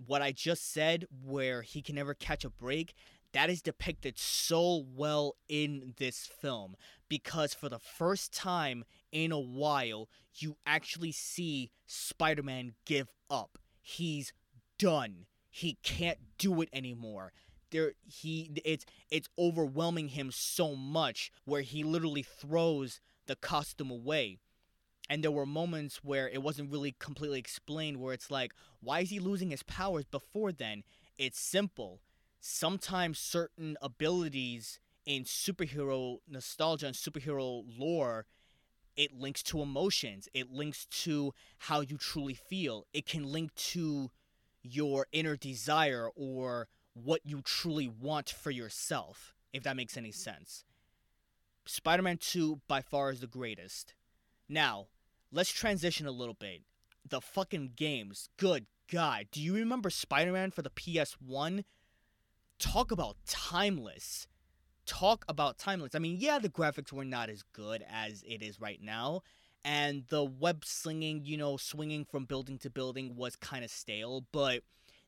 what 0.07 0.23
I 0.23 0.33
just 0.33 0.73
said, 0.73 1.07
where 1.25 1.63
he 1.63 1.83
can 1.83 1.95
never 1.95 2.15
catch 2.15 2.45
a 2.45 2.51
break, 2.51 2.95
that 3.33 3.51
is 3.51 3.63
depicted 3.63 4.19
so 4.19 4.85
well 4.95 5.37
in 5.49 5.95
this 5.99 6.27
film 6.41 6.77
because 7.09 7.55
for 7.55 7.69
the 7.69 7.79
first 7.79 8.33
time 8.33 8.85
in 9.11 9.33
a 9.33 9.41
while, 9.41 10.09
you 10.35 10.57
actually 10.67 11.13
see 11.13 11.71
Spider 11.87 12.43
Man 12.43 12.75
give 12.85 13.09
up. 13.31 13.59
He's 13.81 14.33
done. 14.79 15.27
He 15.51 15.79
can't 15.83 16.19
do 16.39 16.61
it 16.63 16.69
anymore. 16.73 17.33
There 17.71 17.93
he 18.05 18.51
it's 18.65 18.85
it's 19.11 19.29
overwhelming 19.39 20.09
him 20.09 20.31
so 20.31 20.75
much 20.75 21.31
where 21.45 21.63
he 21.63 21.85
literally 21.85 22.23
throws 22.23 23.01
the 23.27 23.37
costume 23.37 23.91
away. 23.91 24.39
And 25.09 25.23
there 25.23 25.31
were 25.31 25.47
moments 25.47 26.03
where 26.03 26.29
it 26.29 26.43
wasn't 26.43 26.71
really 26.71 26.95
completely 26.99 27.39
explained 27.39 27.99
where 27.99 28.15
it's 28.15 28.31
like, 28.31 28.55
why 28.81 29.01
is 29.01 29.11
he 29.11 29.19
losing 29.19 29.51
his 29.51 29.63
powers 29.63 30.05
before 30.05 30.53
then? 30.53 30.85
It's 31.19 31.41
simple. 31.41 32.01
Sometimes 32.45 33.21
certain 33.21 33.77
abilities 33.81 34.81
in 35.07 35.23
superhero 35.23 36.19
nostalgia 36.29 36.87
and 36.87 36.97
superhero 36.97 37.63
lore 37.79 38.27
it 38.97 39.15
links 39.15 39.43
to 39.45 39.63
emotions. 39.63 40.29
It 40.35 40.51
links 40.51 40.87
to 41.05 41.33
how 41.59 41.81
you 41.81 41.97
truly 41.97 42.35
feel. 42.35 42.87
It 42.93 43.07
can 43.07 43.25
link 43.25 43.55
to 43.55 44.11
your 44.61 45.07
inner 45.13 45.37
desire 45.37 46.11
or 46.15 46.69
what 46.95 47.21
you 47.25 47.41
truly 47.43 47.89
want 47.89 48.29
for 48.29 48.51
yourself 48.51 49.35
if 49.53 49.63
that 49.63 49.77
makes 49.77 49.97
any 49.97 50.13
sense. 50.13 50.65
Spider-man 51.65 52.19
2 52.19 52.61
by 52.67 52.83
far 52.83 53.13
is 53.13 53.21
the 53.21 53.27
greatest. 53.27 53.95
Now 54.49 54.89
let's 55.31 55.53
transition 55.53 56.09
a 56.09 56.13
little 56.13 56.35
bit. 56.35 56.63
The 57.09 57.21
fucking 57.21 57.75
games. 57.77 58.31
Good 58.37 58.67
god. 58.91 59.29
Do 59.31 59.41
you 59.41 59.55
remember 59.55 59.91
spider-man 59.91 60.51
for 60.51 60.63
the 60.63 60.71
ps1 60.71 61.65
talk 62.63 62.93
about 62.93 63.17
timeless 63.27 64.27
talk 64.87 65.25
about 65.29 65.59
timeless. 65.59 65.95
I 65.95 65.99
mean, 65.99 66.17
yeah, 66.19 66.39
the 66.39 66.49
graphics 66.49 66.93
were 66.93 67.05
not 67.05 67.31
as 67.31 67.43
good 67.53 67.85
as 67.91 68.23
it 68.27 68.43
is 68.43 68.61
right 68.61 68.81
now, 68.83 69.23
and 69.65 70.05
the 70.09 70.25
web 70.25 70.65
slinging, 70.65 71.23
you 71.25 71.37
know, 71.37 71.57
swinging 71.57 72.05
from 72.05 72.25
building 72.25 72.59
to 72.59 72.71
building 72.71 73.17
was 73.17 73.37
kind 73.37 73.65
of 73.65 73.71
stale, 73.71 74.25
but 74.33 74.63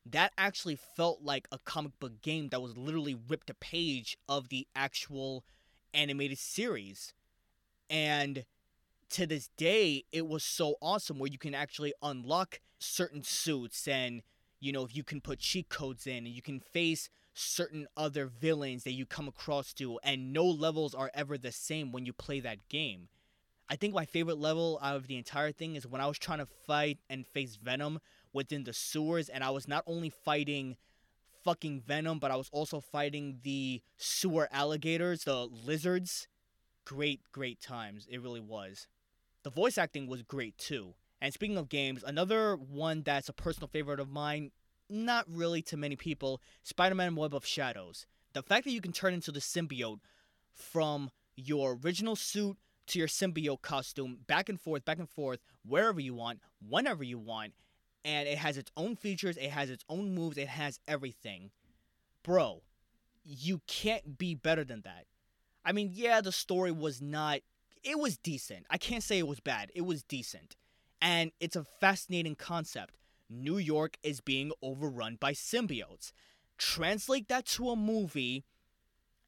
that 0.05 0.31
actually 0.37 0.77
felt 0.95 1.21
like 1.23 1.47
a 1.51 1.57
comic 1.59 1.97
book 1.99 2.21
game 2.21 2.49
that 2.49 2.61
was 2.61 2.77
literally 2.77 3.17
ripped 3.27 3.49
a 3.49 3.55
page 3.55 4.17
of 4.29 4.49
the 4.49 4.67
actual 4.75 5.43
animated 5.93 6.37
series. 6.37 7.13
And 7.89 8.45
to 9.11 9.25
this 9.25 9.49
day, 9.57 10.05
it 10.11 10.27
was 10.27 10.43
so 10.43 10.75
awesome 10.81 11.17
where 11.17 11.31
you 11.31 11.39
can 11.39 11.55
actually 11.55 11.93
unlock 12.03 12.59
certain 12.77 13.23
suits 13.23 13.87
and, 13.87 14.21
you 14.59 14.71
know, 14.71 14.83
if 14.83 14.95
you 14.95 15.03
can 15.03 15.21
put 15.21 15.39
cheat 15.39 15.69
codes 15.69 16.05
in 16.05 16.17
and 16.17 16.27
you 16.27 16.41
can 16.41 16.59
face 16.59 17.09
certain 17.35 17.85
other 17.95 18.25
villains 18.25 18.83
that 18.85 18.93
you 18.93 19.05
come 19.05 19.27
across 19.27 19.73
to, 19.73 19.99
and 20.03 20.33
no 20.33 20.45
levels 20.45 20.95
are 20.95 21.11
ever 21.13 21.37
the 21.37 21.51
same 21.51 21.91
when 21.91 22.05
you 22.05 22.13
play 22.13 22.39
that 22.39 22.67
game. 22.69 23.09
I 23.69 23.75
think 23.75 23.93
my 23.93 24.05
favorite 24.05 24.37
level 24.37 24.79
out 24.81 24.95
of 24.95 25.07
the 25.07 25.17
entire 25.17 25.51
thing 25.51 25.75
is 25.75 25.85
when 25.85 26.01
I 26.01 26.07
was 26.07 26.17
trying 26.17 26.39
to 26.39 26.45
fight 26.45 26.99
and 27.09 27.27
face 27.27 27.57
Venom 27.61 27.99
within 28.31 28.63
the 28.63 28.73
sewers, 28.73 29.29
and 29.29 29.43
I 29.43 29.49
was 29.49 29.67
not 29.67 29.83
only 29.85 30.09
fighting 30.09 30.77
fucking 31.43 31.81
Venom, 31.81 32.19
but 32.19 32.31
I 32.31 32.35
was 32.35 32.49
also 32.51 32.79
fighting 32.79 33.39
the 33.43 33.81
sewer 33.97 34.47
alligators, 34.51 35.25
the 35.25 35.45
lizards. 35.45 36.27
Great, 36.85 37.21
great 37.31 37.59
times. 37.59 38.07
It 38.09 38.21
really 38.21 38.39
was. 38.39 38.87
The 39.43 39.49
voice 39.49 39.77
acting 39.77 40.07
was 40.07 40.23
great 40.23 40.57
too. 40.57 40.93
And 41.21 41.33
speaking 41.33 41.57
of 41.57 41.69
games, 41.69 42.03
another 42.05 42.55
one 42.55 43.03
that's 43.03 43.29
a 43.29 43.33
personal 43.33 43.67
favorite 43.67 43.99
of 43.99 44.09
mine 44.09 44.51
not 44.89 45.25
really 45.29 45.61
to 45.63 45.77
many 45.77 45.95
people, 45.95 46.41
Spider 46.63 46.95
Man 46.95 47.15
Web 47.15 47.33
of 47.33 47.45
Shadows. 47.45 48.05
The 48.33 48.43
fact 48.43 48.65
that 48.65 48.71
you 48.71 48.81
can 48.81 48.91
turn 48.91 49.13
into 49.13 49.31
the 49.31 49.39
symbiote 49.39 49.99
from 50.53 51.09
your 51.35 51.77
original 51.83 52.15
suit 52.15 52.57
to 52.87 52.99
your 52.99 53.07
symbiote 53.07 53.61
costume, 53.61 54.19
back 54.27 54.49
and 54.49 54.59
forth, 54.59 54.85
back 54.85 54.99
and 54.99 55.09
forth, 55.09 55.39
wherever 55.65 55.99
you 55.99 56.13
want, 56.13 56.39
whenever 56.67 57.03
you 57.03 57.17
want, 57.17 57.53
and 58.03 58.27
it 58.27 58.37
has 58.37 58.57
its 58.57 58.71
own 58.77 58.95
features, 58.95 59.37
it 59.37 59.49
has 59.49 59.69
its 59.69 59.83
own 59.89 60.13
moves, 60.13 60.37
it 60.37 60.47
has 60.47 60.79
everything. 60.87 61.49
Bro, 62.23 62.61
you 63.23 63.61
can't 63.67 64.17
be 64.17 64.35
better 64.35 64.63
than 64.63 64.81
that. 64.81 65.05
I 65.65 65.71
mean, 65.71 65.91
yeah, 65.93 66.21
the 66.21 66.31
story 66.31 66.71
was 66.71 67.01
not. 67.01 67.39
It 67.83 67.99
was 67.99 68.17
decent. 68.17 68.65
I 68.69 68.77
can't 68.77 69.03
say 69.03 69.17
it 69.17 69.27
was 69.27 69.39
bad. 69.39 69.71
It 69.73 69.81
was 69.81 70.03
decent. 70.03 70.55
And 71.01 71.31
it's 71.39 71.55
a 71.55 71.65
fascinating 71.79 72.35
concept. 72.35 72.95
New 73.29 73.57
York 73.57 73.97
is 74.03 74.21
being 74.21 74.51
overrun 74.61 75.17
by 75.19 75.33
symbiotes. 75.33 76.11
Translate 76.57 77.27
that 77.27 77.45
to 77.45 77.69
a 77.69 77.75
movie, 77.75 78.45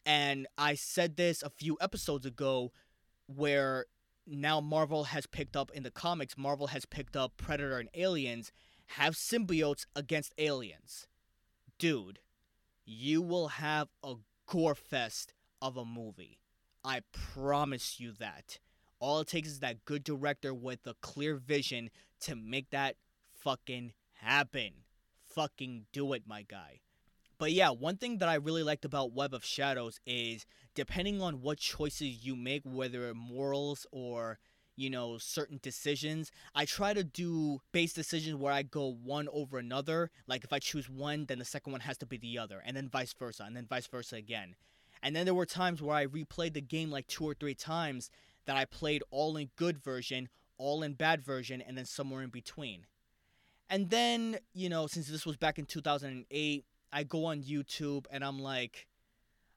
and 0.05 0.47
I 0.57 0.75
said 0.75 1.17
this 1.17 1.43
a 1.43 1.49
few 1.49 1.77
episodes 1.81 2.25
ago, 2.25 2.71
where 3.25 3.85
now 4.25 4.61
Marvel 4.61 5.05
has 5.05 5.25
picked 5.25 5.55
up 5.55 5.71
in 5.71 5.83
the 5.83 5.91
comics, 5.91 6.37
Marvel 6.37 6.67
has 6.67 6.85
picked 6.85 7.15
up 7.15 7.37
Predator 7.37 7.79
and 7.79 7.89
Aliens, 7.93 8.51
have 8.91 9.15
symbiotes 9.15 9.85
against 9.95 10.33
aliens. 10.37 11.07
Dude, 11.77 12.19
you 12.85 13.21
will 13.21 13.49
have 13.49 13.89
a 14.03 14.15
gore 14.45 14.75
fest 14.75 15.33
of 15.61 15.75
a 15.75 15.85
movie. 15.85 16.39
I 16.83 17.01
promise 17.11 17.99
you 17.99 18.13
that. 18.13 18.59
All 18.99 19.19
it 19.19 19.27
takes 19.27 19.49
is 19.49 19.59
that 19.59 19.85
good 19.85 20.03
director 20.03 20.53
with 20.53 20.79
a 20.85 20.95
clear 21.01 21.35
vision 21.35 21.89
to 22.21 22.35
make 22.35 22.69
that 22.69 22.95
fucking 23.47 23.93
happen. 24.15 24.71
Fucking 25.23 25.85
do 25.93 26.11
it, 26.11 26.23
my 26.27 26.41
guy. 26.41 26.81
But 27.37 27.53
yeah, 27.53 27.69
one 27.69 27.95
thing 27.95 28.17
that 28.17 28.27
I 28.27 28.35
really 28.35 28.63
liked 28.63 28.83
about 28.83 29.13
Web 29.13 29.33
of 29.33 29.45
Shadows 29.45 30.01
is 30.05 30.45
depending 30.75 31.21
on 31.21 31.41
what 31.41 31.57
choices 31.57 32.25
you 32.25 32.35
make, 32.35 32.63
whether 32.65 33.13
morals 33.13 33.87
or 33.89 34.39
you 34.75 34.91
know 34.91 35.17
certain 35.17 35.59
decisions 35.63 36.31
i 36.53 36.63
try 36.63 36.93
to 36.93 37.03
do 37.03 37.59
base 37.71 37.93
decisions 37.93 38.35
where 38.35 38.53
i 38.53 38.61
go 38.61 38.95
one 39.03 39.27
over 39.33 39.57
another 39.57 40.11
like 40.27 40.43
if 40.43 40.53
i 40.53 40.59
choose 40.59 40.87
one 40.87 41.25
then 41.25 41.39
the 41.39 41.45
second 41.45 41.71
one 41.71 41.81
has 41.81 41.97
to 41.97 42.05
be 42.05 42.15
the 42.17 42.37
other 42.37 42.61
and 42.63 42.77
then 42.77 42.87
vice 42.87 43.11
versa 43.11 43.43
and 43.43 43.57
then 43.57 43.65
vice 43.65 43.87
versa 43.87 44.17
again 44.17 44.53
and 45.01 45.15
then 45.15 45.25
there 45.25 45.33
were 45.33 45.47
times 45.47 45.81
where 45.81 45.95
i 45.95 46.05
replayed 46.05 46.53
the 46.53 46.61
game 46.61 46.91
like 46.91 47.07
two 47.07 47.23
or 47.23 47.33
three 47.33 47.55
times 47.55 48.11
that 48.45 48.55
i 48.55 48.65
played 48.65 49.01
all 49.09 49.35
in 49.35 49.49
good 49.55 49.83
version 49.83 50.29
all 50.59 50.83
in 50.83 50.93
bad 50.93 51.25
version 51.25 51.59
and 51.59 51.75
then 51.75 51.85
somewhere 51.85 52.21
in 52.21 52.29
between 52.29 52.85
and 53.69 53.89
then, 53.89 54.37
you 54.53 54.69
know, 54.69 54.87
since 54.87 55.07
this 55.07 55.25
was 55.25 55.37
back 55.37 55.59
in 55.59 55.65
2008, 55.65 56.65
I 56.91 57.03
go 57.03 57.25
on 57.25 57.41
YouTube 57.41 58.05
and 58.11 58.23
I'm 58.23 58.39
like, 58.39 58.87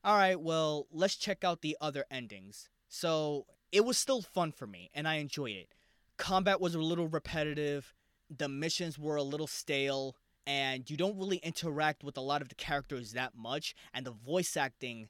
all 0.03 0.17
right, 0.17 0.41
well, 0.41 0.87
let's 0.93 1.17
check 1.17 1.45
out 1.45 1.63
the 1.63 1.77
other 1.81 2.05
endings. 2.11 2.69
So 2.89 3.47
it 3.71 3.85
was 3.85 3.99
still 3.99 4.23
fun 4.23 4.53
for 4.53 4.67
me 4.67 4.91
and 4.95 5.07
I 5.07 5.17
enjoyed 5.17 5.57
it. 5.57 5.69
Combat 6.17 6.61
was 6.61 6.75
a 6.75 6.81
little 6.81 7.09
repetitive, 7.09 7.95
the 8.37 8.49
missions 8.49 8.99
were 8.99 9.17
a 9.17 9.23
little 9.23 9.47
stale, 9.47 10.17
and 10.47 10.89
you 10.91 10.97
don't 10.97 11.19
really 11.19 11.39
interact 11.39 12.03
with 12.03 12.17
a 12.17 12.21
lot 12.21 12.43
of 12.43 12.49
the 12.49 12.55
characters 12.55 13.13
that 13.13 13.35
much. 13.37 13.75
And 13.95 14.05
the 14.05 14.11
voice 14.11 14.57
acting, 14.57 15.09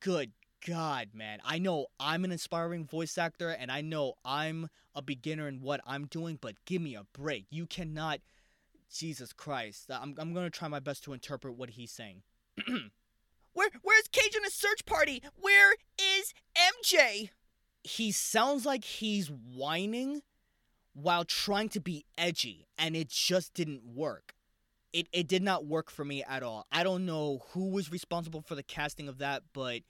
good 0.00 0.32
God, 0.66 1.08
man. 1.14 1.40
I 1.44 1.58
know 1.58 1.86
I'm 1.98 2.24
an 2.24 2.32
inspiring 2.32 2.84
voice 2.84 3.18
actor 3.18 3.50
and 3.50 3.70
I 3.70 3.80
know 3.80 4.14
I'm 4.24 4.68
a 4.94 5.02
beginner 5.02 5.48
in 5.48 5.60
what 5.60 5.80
I'm 5.86 6.06
doing, 6.06 6.38
but 6.40 6.54
give 6.64 6.82
me 6.82 6.94
a 6.94 7.06
break. 7.12 7.46
You 7.50 7.66
cannot. 7.66 8.20
Jesus 8.92 9.32
Christ. 9.32 9.90
I'm, 9.90 10.14
I'm 10.18 10.34
going 10.34 10.46
to 10.46 10.50
try 10.50 10.68
my 10.68 10.80
best 10.80 11.02
to 11.04 11.12
interpret 11.12 11.56
what 11.56 11.70
he's 11.70 11.90
saying. 11.90 12.22
Where 13.54 13.68
Where's 13.82 14.08
Cage 14.10 14.34
and 14.34 14.44
his 14.44 14.54
search 14.54 14.84
party? 14.86 15.22
Where 15.40 15.72
is 15.98 16.32
MJ? 16.56 17.30
He 17.82 18.12
sounds 18.12 18.64
like 18.64 18.84
he's 18.84 19.28
whining 19.28 20.22
while 20.94 21.24
trying 21.24 21.68
to 21.70 21.80
be 21.80 22.04
edgy, 22.16 22.66
and 22.78 22.94
it 22.94 23.08
just 23.08 23.54
didn't 23.54 23.82
work. 23.84 24.34
It, 24.92 25.08
it 25.12 25.26
did 25.26 25.42
not 25.42 25.66
work 25.66 25.90
for 25.90 26.04
me 26.04 26.22
at 26.22 26.42
all. 26.42 26.66
I 26.70 26.82
don't 26.82 27.06
know 27.06 27.44
who 27.52 27.70
was 27.70 27.90
responsible 27.90 28.42
for 28.42 28.54
the 28.54 28.62
casting 28.62 29.08
of 29.08 29.18
that, 29.18 29.42
but 29.54 29.80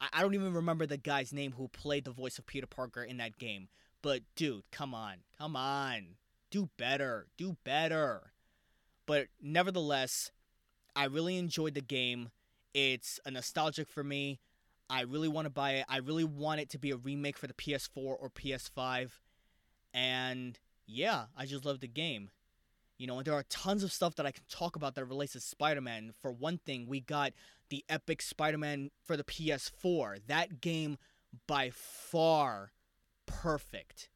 I, 0.00 0.08
I 0.12 0.22
don't 0.22 0.34
even 0.34 0.52
remember 0.52 0.86
the 0.86 0.96
guy's 0.96 1.32
name 1.32 1.52
who 1.56 1.68
played 1.68 2.04
the 2.04 2.10
voice 2.10 2.38
of 2.38 2.46
Peter 2.46 2.66
Parker 2.66 3.02
in 3.02 3.18
that 3.18 3.38
game. 3.38 3.68
But 4.02 4.22
dude, 4.34 4.62
come 4.70 4.94
on. 4.94 5.18
Come 5.38 5.56
on. 5.56 6.16
Do 6.50 6.70
better. 6.76 7.26
Do 7.36 7.56
better. 7.64 8.32
But 9.06 9.26
nevertheless, 9.40 10.30
I 10.96 11.04
really 11.04 11.36
enjoyed 11.36 11.74
the 11.74 11.80
game. 11.80 12.30
It's 12.74 13.20
a 13.26 13.30
nostalgic 13.30 13.88
for 13.88 14.04
me. 14.04 14.40
I 14.88 15.02
really 15.02 15.28
want 15.28 15.46
to 15.46 15.50
buy 15.50 15.72
it. 15.74 15.86
I 15.88 15.98
really 15.98 16.24
want 16.24 16.60
it 16.60 16.70
to 16.70 16.78
be 16.78 16.90
a 16.90 16.96
remake 16.96 17.38
for 17.38 17.46
the 17.46 17.54
PS4 17.54 17.90
or 17.96 18.30
PS5. 18.30 19.10
And 19.94 20.58
yeah, 20.86 21.26
I 21.36 21.46
just 21.46 21.64
love 21.64 21.80
the 21.80 21.88
game. 21.88 22.30
You 22.98 23.06
know, 23.06 23.18
and 23.18 23.26
there 23.26 23.34
are 23.34 23.44
tons 23.44 23.82
of 23.82 23.92
stuff 23.92 24.16
that 24.16 24.26
I 24.26 24.30
can 24.30 24.42
talk 24.50 24.76
about 24.76 24.94
that 24.94 25.04
relates 25.06 25.32
to 25.32 25.40
Spider 25.40 25.80
Man. 25.80 26.12
For 26.20 26.32
one 26.32 26.58
thing, 26.58 26.86
we 26.86 27.00
got 27.00 27.32
the 27.70 27.84
epic 27.88 28.20
Spider 28.20 28.58
Man 28.58 28.90
for 29.02 29.16
the 29.16 29.24
PS4. 29.24 30.20
That 30.26 30.60
game, 30.60 30.98
by 31.46 31.70
far, 31.70 32.72
perfect. 33.26 34.10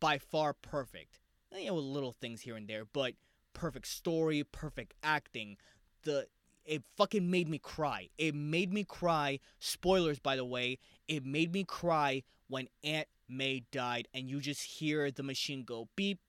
By 0.00 0.18
far 0.18 0.52
perfect. 0.52 1.20
You 1.52 1.66
know, 1.66 1.76
little 1.76 2.12
things 2.12 2.42
here 2.42 2.56
and 2.56 2.68
there, 2.68 2.84
but 2.84 3.14
perfect 3.54 3.88
story, 3.88 4.44
perfect 4.44 4.94
acting. 5.02 5.56
The 6.04 6.26
it 6.64 6.82
fucking 6.98 7.30
made 7.30 7.48
me 7.48 7.58
cry. 7.58 8.10
It 8.18 8.34
made 8.34 8.72
me 8.72 8.84
cry. 8.84 9.40
Spoilers, 9.58 10.18
by 10.18 10.36
the 10.36 10.44
way. 10.44 10.78
It 11.08 11.24
made 11.24 11.52
me 11.52 11.64
cry 11.64 12.22
when 12.48 12.68
Aunt 12.84 13.08
May 13.28 13.64
died, 13.72 14.08
and 14.12 14.28
you 14.28 14.40
just 14.40 14.62
hear 14.62 15.10
the 15.10 15.22
machine 15.22 15.64
go 15.64 15.88
beep, 15.96 16.20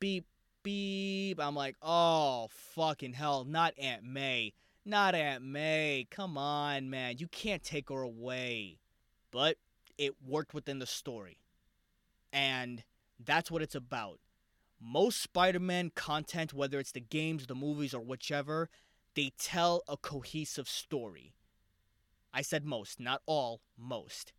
beep, 0.00 0.26
beep. 0.64 1.38
I'm 1.40 1.54
like, 1.54 1.76
oh 1.82 2.48
fucking 2.50 3.12
hell! 3.12 3.44
Not 3.44 3.74
Aunt 3.78 4.02
May. 4.02 4.52
Not 4.84 5.14
Aunt 5.14 5.44
May. 5.44 6.06
Come 6.10 6.38
on, 6.38 6.88
man. 6.88 7.16
You 7.18 7.28
can't 7.28 7.62
take 7.62 7.90
her 7.90 8.02
away. 8.02 8.78
But 9.30 9.56
it 9.98 10.14
worked 10.26 10.54
within 10.54 10.78
the 10.78 10.86
story. 10.86 11.38
And 12.32 12.82
that's 13.24 13.50
what 13.50 13.62
it's 13.62 13.74
about. 13.74 14.18
Most 14.80 15.20
Spider 15.20 15.60
Man 15.60 15.90
content, 15.94 16.54
whether 16.54 16.78
it's 16.78 16.92
the 16.92 17.00
games, 17.00 17.46
the 17.46 17.54
movies, 17.54 17.92
or 17.92 18.00
whichever, 18.00 18.70
they 19.14 19.32
tell 19.38 19.82
a 19.86 19.96
cohesive 19.96 20.68
story. 20.68 21.34
I 22.32 22.42
said 22.42 22.64
most, 22.64 22.98
not 22.98 23.20
all, 23.26 23.60
most. 23.76 24.32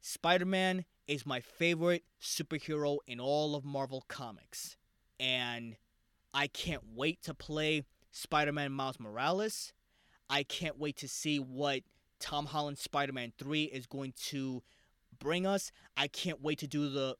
Spider 0.00 0.44
Man 0.44 0.84
is 1.08 1.26
my 1.26 1.40
favorite 1.40 2.04
superhero 2.20 2.98
in 3.06 3.18
all 3.18 3.56
of 3.56 3.64
Marvel 3.64 4.04
Comics. 4.06 4.76
And 5.18 5.76
I 6.32 6.46
can't 6.46 6.82
wait 6.94 7.22
to 7.22 7.34
play 7.34 7.84
Spider 8.16 8.52
Man 8.52 8.72
Miles 8.72 8.98
Morales. 8.98 9.74
I 10.30 10.42
can't 10.42 10.78
wait 10.78 10.96
to 10.96 11.08
see 11.08 11.38
what 11.38 11.82
Tom 12.18 12.46
Holland 12.46 12.78
Spider 12.78 13.12
Man 13.12 13.34
3 13.38 13.64
is 13.64 13.86
going 13.86 14.14
to 14.28 14.62
bring 15.18 15.46
us. 15.46 15.70
I 15.98 16.08
can't 16.08 16.42
wait 16.42 16.58
to 16.60 16.66
do 16.66 16.88
the. 16.88 17.16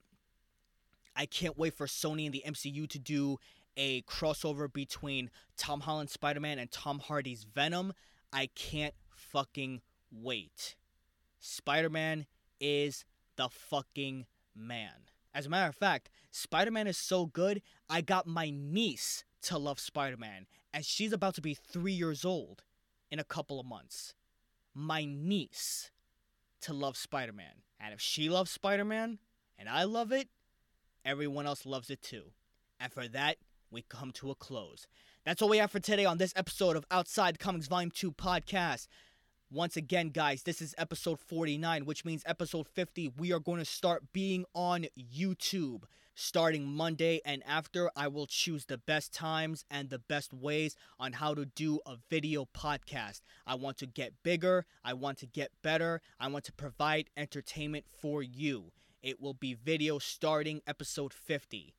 I 1.15 1.26
can't 1.26 1.59
wait 1.59 1.75
for 1.75 1.87
Sony 1.87 2.25
and 2.25 2.35
the 2.35 2.43
MCU 2.47 2.88
to 2.88 2.99
do 2.99 3.37
a 3.76 4.00
crossover 4.03 4.73
between 4.73 5.31
Tom 5.59 5.81
Holland 5.81 6.09
Spider 6.09 6.41
Man 6.41 6.59
and 6.59 6.71
Tom 6.71 6.99
Hardy's 6.99 7.45
Venom. 7.45 7.93
I 8.33 8.49
can't 8.55 8.95
fucking 9.11 9.83
wait. 10.11 10.76
Spider 11.38 11.91
Man 11.91 12.25
is 12.59 13.05
the 13.37 13.50
fucking 13.50 14.25
man. 14.55 15.11
As 15.35 15.45
a 15.45 15.50
matter 15.50 15.69
of 15.69 15.76
fact, 15.76 16.09
Spider 16.31 16.71
Man 16.71 16.87
is 16.87 16.97
so 16.97 17.26
good, 17.26 17.61
I 17.91 18.00
got 18.00 18.26
my 18.26 18.50
niece 18.50 19.25
to 19.43 19.59
love 19.59 19.79
Spider 19.79 20.17
Man, 20.17 20.47
and 20.76 20.85
she's 20.85 21.14
about 21.14 21.35
to 21.35 21.40
be 21.40 21.54
three 21.54 21.95
years 21.95 22.23
old 22.23 22.62
in 23.11 23.18
a 23.18 23.25
couple 23.25 23.59
of 23.59 23.64
months. 23.64 24.12
My 24.75 25.06
niece 25.06 25.90
to 26.61 26.75
love 26.75 26.99
Spider 26.99 27.33
Man. 27.33 27.62
And 27.80 27.95
if 27.95 28.00
she 28.02 28.28
loves 28.28 28.50
Spider 28.50 28.85
Man 28.85 29.18
and 29.59 29.71
I 29.71 29.85
love 29.85 30.12
it, 30.12 30.28
everyone 31.02 31.47
else 31.47 31.64
loves 31.64 31.88
it 31.88 32.02
too. 32.02 32.25
And 32.78 32.92
for 32.92 33.09
that, 33.09 33.38
we 33.71 33.87
come 33.88 34.12
to 34.16 34.30
a 34.30 34.35
close. 34.35 34.87
That's 35.25 35.40
all 35.40 35.49
we 35.49 35.56
have 35.56 35.71
for 35.71 35.80
today 35.80 36.04
on 36.04 36.18
this 36.18 36.35
episode 36.37 36.76
of 36.76 36.85
Outside 36.90 37.38
Comics 37.38 37.68
Volume 37.68 37.90
2 37.90 38.12
podcast. 38.12 38.87
Once 39.53 39.76
again, 39.76 40.09
guys, 40.09 40.43
this 40.43 40.61
is 40.61 40.75
episode 40.76 41.21
49, 41.21 41.85
which 41.85 42.05
means 42.05 42.25
episode 42.26 42.67
50, 42.67 43.12
we 43.17 43.33
are 43.33 43.38
going 43.38 43.61
to 43.61 43.65
start 43.65 44.12
being 44.12 44.45
on 44.57 44.87
YouTube. 44.99 45.85
Starting 46.17 46.67
Monday 46.67 47.21
and 47.25 47.45
after, 47.47 47.88
I 47.95 48.09
will 48.09 48.26
choose 48.26 48.65
the 48.65 48.76
best 48.76 49.15
times 49.15 49.65
and 49.71 49.88
the 49.88 50.00
best 50.00 50.35
ways 50.35 50.75
on 50.99 51.12
how 51.12 51.33
to 51.35 51.45
do 51.45 51.79
a 51.87 51.95
video 52.11 52.45
podcast. 52.45 53.21
I 53.47 53.55
want 53.55 53.76
to 53.79 53.87
get 53.87 54.21
bigger, 54.25 54.67
I 54.85 54.95
want 54.95 55.19
to 55.19 55.26
get 55.26 55.53
better, 55.62 56.00
I 56.19 56.26
want 56.26 56.45
to 56.47 56.53
provide 56.53 57.11
entertainment 57.17 57.85
for 57.87 58.25
you. 58.25 58.73
It 59.00 59.21
will 59.21 59.35
be 59.35 59.55
video 59.55 60.00
starting 60.00 60.61
episode 60.67 61.15
50. 61.15 61.73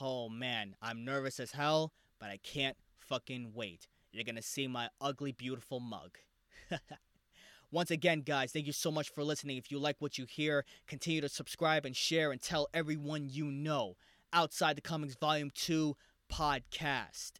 Oh 0.00 0.28
man, 0.28 0.76
I'm 0.80 1.04
nervous 1.04 1.40
as 1.40 1.50
hell, 1.50 1.92
but 2.20 2.30
I 2.30 2.36
can't 2.36 2.76
fucking 3.00 3.54
wait. 3.54 3.88
You're 4.12 4.22
gonna 4.22 4.40
see 4.40 4.68
my 4.68 4.90
ugly, 5.00 5.32
beautiful 5.32 5.80
mug. 5.80 6.18
Once 7.70 7.90
again, 7.90 8.22
guys, 8.22 8.50
thank 8.50 8.66
you 8.66 8.72
so 8.72 8.90
much 8.90 9.10
for 9.10 9.22
listening. 9.22 9.58
If 9.58 9.70
you 9.70 9.78
like 9.78 9.96
what 9.98 10.16
you 10.16 10.24
hear, 10.24 10.64
continue 10.86 11.20
to 11.20 11.28
subscribe 11.28 11.84
and 11.84 11.94
share 11.94 12.32
and 12.32 12.40
tell 12.40 12.66
everyone 12.72 13.28
you 13.30 13.44
know. 13.44 13.96
Outside 14.32 14.74
the 14.76 14.80
Comics 14.80 15.14
Volume 15.16 15.50
2 15.54 15.94
podcast. 16.32 17.32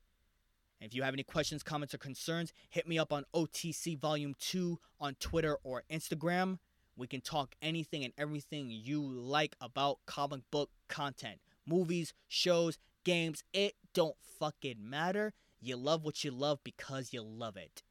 And 0.80 0.90
if 0.90 0.94
you 0.94 1.02
have 1.02 1.14
any 1.14 1.22
questions, 1.22 1.62
comments, 1.62 1.94
or 1.94 1.98
concerns, 1.98 2.52
hit 2.68 2.86
me 2.86 2.98
up 2.98 3.10
on 3.10 3.24
OTC 3.34 3.98
Volume 3.98 4.34
2 4.38 4.78
on 5.00 5.14
Twitter 5.14 5.56
or 5.64 5.84
Instagram. 5.90 6.58
We 6.94 7.06
can 7.06 7.22
talk 7.22 7.54
anything 7.62 8.04
and 8.04 8.12
everything 8.18 8.68
you 8.70 9.00
like 9.00 9.56
about 9.62 9.98
comic 10.04 10.42
book 10.50 10.68
content 10.88 11.40
movies, 11.66 12.12
shows, 12.26 12.78
games. 13.04 13.44
It 13.54 13.76
don't 13.94 14.16
fucking 14.38 14.76
matter. 14.78 15.32
You 15.60 15.76
love 15.76 16.04
what 16.04 16.22
you 16.22 16.30
love 16.30 16.58
because 16.64 17.14
you 17.14 17.22
love 17.22 17.56
it. 17.56 17.82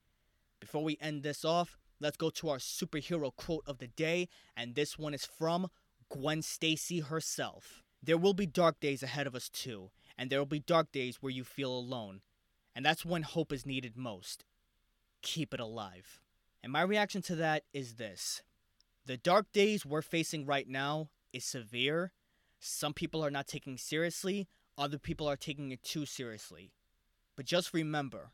Before 0.59 0.83
we 0.83 0.97
end 1.01 1.23
this 1.23 1.43
off, 1.43 1.77
let's 1.99 2.17
go 2.17 2.29
to 2.29 2.49
our 2.49 2.57
superhero 2.57 3.35
quote 3.35 3.63
of 3.65 3.79
the 3.79 3.87
day, 3.87 4.29
and 4.55 4.75
this 4.75 4.97
one 4.97 5.13
is 5.13 5.25
from 5.25 5.69
Gwen 6.09 6.41
Stacy 6.41 6.99
herself. 7.01 7.83
There 8.01 8.17
will 8.17 8.33
be 8.33 8.45
dark 8.45 8.79
days 8.79 9.03
ahead 9.03 9.27
of 9.27 9.35
us 9.35 9.49
too, 9.49 9.91
and 10.17 10.29
there 10.29 10.39
will 10.39 10.45
be 10.45 10.59
dark 10.59 10.91
days 10.91 11.17
where 11.21 11.31
you 11.31 11.43
feel 11.43 11.71
alone. 11.71 12.21
And 12.75 12.85
that's 12.85 13.05
when 13.05 13.23
hope 13.23 13.51
is 13.51 13.65
needed 13.65 13.97
most. 13.97 14.45
Keep 15.21 15.53
it 15.53 15.59
alive. 15.59 16.21
And 16.63 16.71
my 16.71 16.81
reaction 16.81 17.21
to 17.23 17.35
that 17.35 17.63
is 17.73 17.95
this 17.95 18.43
The 19.05 19.17
dark 19.17 19.51
days 19.51 19.85
we're 19.85 20.01
facing 20.01 20.45
right 20.45 20.67
now 20.67 21.09
is 21.33 21.43
severe. 21.43 22.11
Some 22.59 22.93
people 22.93 23.23
are 23.25 23.31
not 23.31 23.47
taking 23.47 23.77
seriously, 23.77 24.47
other 24.77 24.99
people 24.99 25.27
are 25.27 25.35
taking 25.35 25.71
it 25.71 25.83
too 25.83 26.05
seriously. 26.05 26.71
But 27.35 27.45
just 27.45 27.73
remember, 27.73 28.31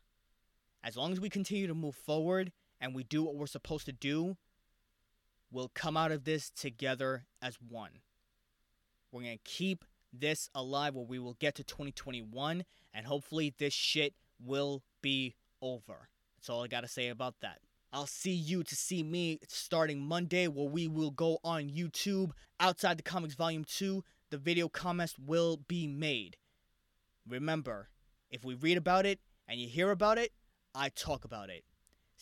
as 0.82 0.96
long 0.96 1.12
as 1.12 1.20
we 1.20 1.30
continue 1.30 1.66
to 1.66 1.74
move 1.74 1.94
forward 1.94 2.52
and 2.84 2.94
we 2.94 3.02
do 3.02 3.22
what 3.22 3.34
we're 3.34 3.46
supposed 3.46 3.86
to 3.86 3.92
do, 3.92 4.36
we'll 5.50 5.70
come 5.74 5.96
out 5.96 6.12
of 6.12 6.24
this 6.24 6.50
together 6.50 7.24
as 7.40 7.56
one. 7.66 7.92
We're 9.10 9.22
going 9.22 9.38
to 9.38 9.50
keep 9.50 9.86
this 10.12 10.50
alive 10.54 10.94
where 10.94 11.06
we 11.06 11.18
will 11.18 11.32
get 11.40 11.54
to 11.54 11.64
2021 11.64 12.62
and 12.92 13.06
hopefully 13.06 13.54
this 13.56 13.72
shit 13.72 14.12
will 14.38 14.82
be 15.00 15.34
over. 15.62 16.10
That's 16.36 16.50
all 16.50 16.62
I 16.62 16.66
got 16.66 16.82
to 16.82 16.88
say 16.88 17.08
about 17.08 17.36
that. 17.40 17.60
I'll 17.90 18.06
see 18.06 18.34
you 18.34 18.62
to 18.62 18.76
see 18.76 19.02
me 19.02 19.38
starting 19.48 20.00
Monday 20.00 20.46
where 20.46 20.68
we 20.68 20.86
will 20.86 21.10
go 21.10 21.38
on 21.42 21.70
YouTube 21.70 22.32
outside 22.60 22.98
the 22.98 23.02
comics 23.02 23.34
volume 23.34 23.64
2 23.64 24.04
the 24.30 24.36
video 24.36 24.68
comments 24.68 25.14
will 25.18 25.56
be 25.68 25.86
made. 25.86 26.36
Remember, 27.26 27.88
if 28.30 28.44
we 28.44 28.54
read 28.54 28.76
about 28.76 29.06
it 29.06 29.20
and 29.48 29.58
you 29.58 29.68
hear 29.68 29.90
about 29.90 30.18
it, 30.18 30.32
I 30.74 30.90
talk 30.90 31.24
about 31.24 31.48
it. 31.48 31.64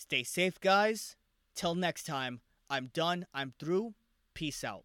Stay 0.03 0.25
safe, 0.25 0.61
guys. 0.61 1.15
Till 1.55 1.77
next 1.77 2.07
time, 2.07 2.41
I'm 2.69 2.91
done. 2.93 3.25
I'm 3.33 3.55
through. 3.61 3.95
Peace 4.35 4.65
out. 4.65 4.83